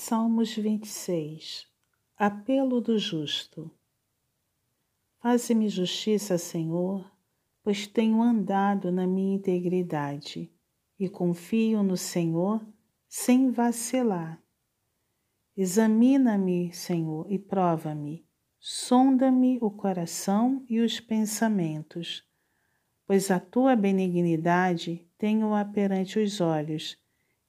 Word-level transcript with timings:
Salmos 0.00 0.54
26 0.54 1.66
Apelo 2.16 2.80
do 2.80 2.96
Justo 3.00 3.68
Faze-me 5.20 5.68
justiça, 5.68 6.38
Senhor, 6.38 7.10
pois 7.64 7.88
tenho 7.88 8.22
andado 8.22 8.92
na 8.92 9.08
minha 9.08 9.34
integridade 9.34 10.52
e 11.00 11.08
confio 11.08 11.82
no 11.82 11.96
Senhor 11.96 12.64
sem 13.08 13.50
vacilar. 13.50 14.40
Examina-me, 15.56 16.72
Senhor, 16.72 17.26
e 17.28 17.36
prova-me. 17.36 18.24
Sonda-me 18.60 19.58
o 19.60 19.68
coração 19.68 20.64
e 20.68 20.78
os 20.78 21.00
pensamentos, 21.00 22.24
pois 23.04 23.32
a 23.32 23.40
tua 23.40 23.74
benignidade 23.74 25.04
tenho-a 25.18 25.64
perante 25.64 26.20
os 26.20 26.40
olhos 26.40 26.96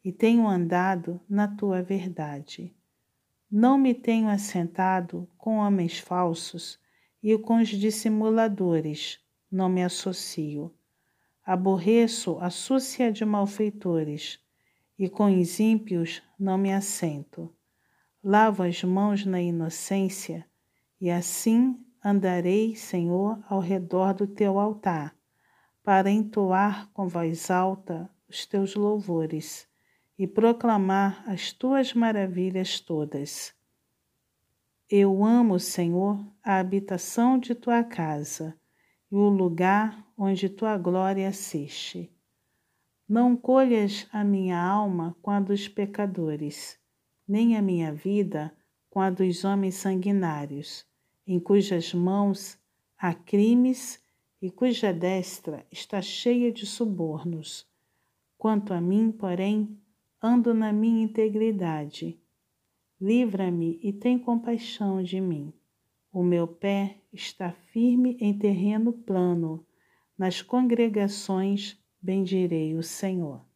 e 0.03 0.11
tenho 0.11 0.47
andado 0.47 1.19
na 1.29 1.47
tua 1.47 1.81
verdade. 1.81 2.75
Não 3.51 3.77
me 3.77 3.93
tenho 3.93 4.29
assentado 4.29 5.27
com 5.37 5.57
homens 5.57 5.99
falsos 5.99 6.79
e 7.21 7.37
com 7.37 7.57
os 7.57 7.69
dissimuladores, 7.69 9.19
não 9.51 9.67
me 9.67 9.83
associo. 9.83 10.73
Aborreço 11.45 12.37
a 12.39 12.49
súcia 12.49 13.11
de 13.11 13.25
malfeitores 13.25 14.39
e 14.97 15.09
com 15.09 15.25
os 15.25 15.59
ímpios 15.59 16.21
não 16.39 16.57
me 16.57 16.71
assento. 16.71 17.53
Lavo 18.23 18.63
as 18.63 18.83
mãos 18.83 19.25
na 19.25 19.41
inocência 19.41 20.45
e 21.01 21.09
assim 21.09 21.79
andarei, 22.03 22.75
Senhor, 22.75 23.43
ao 23.49 23.59
redor 23.59 24.13
do 24.13 24.27
teu 24.27 24.59
altar, 24.59 25.15
para 25.83 26.11
entoar 26.11 26.89
com 26.93 27.07
voz 27.07 27.49
alta 27.49 28.09
os 28.29 28.45
teus 28.45 28.75
louvores 28.75 29.68
e 30.19 30.27
proclamar 30.27 31.23
as 31.25 31.53
tuas 31.53 31.93
maravilhas 31.93 32.81
todas. 32.81 33.55
Eu 34.89 35.23
amo, 35.23 35.57
Senhor, 35.57 36.19
a 36.43 36.59
habitação 36.59 37.39
de 37.39 37.55
tua 37.55 37.85
casa 37.85 38.53
e 39.09 39.15
o 39.15 39.29
lugar 39.29 40.05
onde 40.17 40.49
tua 40.49 40.77
glória 40.77 41.29
assiste. 41.29 42.11
Não 43.07 43.33
colhas 43.33 44.07
a 44.11 44.21
minha 44.25 44.61
alma 44.61 45.15
com 45.21 45.31
a 45.31 45.39
dos 45.39 45.69
pecadores, 45.69 46.77
nem 47.25 47.55
a 47.55 47.61
minha 47.61 47.93
vida 47.93 48.53
com 48.89 48.99
a 48.99 49.09
dos 49.09 49.45
homens 49.45 49.75
sanguinários, 49.75 50.85
em 51.25 51.39
cujas 51.39 51.93
mãos 51.93 52.59
há 52.97 53.13
crimes 53.13 54.03
e 54.41 54.51
cuja 54.51 54.91
destra 54.91 55.65
está 55.71 56.01
cheia 56.01 56.51
de 56.51 56.65
subornos. 56.65 57.65
Quanto 58.37 58.73
a 58.73 58.81
mim, 58.81 59.11
porém, 59.11 59.79
ando 60.21 60.53
na 60.53 60.71
minha 60.71 61.03
integridade. 61.03 62.19
Livra-me 62.99 63.79
e 63.81 63.93
tem 63.93 64.19
compaixão 64.19 65.01
de 65.01 65.21
mim. 65.21 65.53
O 66.11 66.21
meu 66.23 66.47
pé 66.47 66.97
está 67.13 67.51
firme 67.51 68.17
em 68.19 68.37
terreno 68.37 68.91
plano. 68.91 69.65
Nas 70.17 70.41
congregações 70.41 71.77
bendirei 72.01 72.75
o 72.75 72.83
Senhor. 72.83 73.48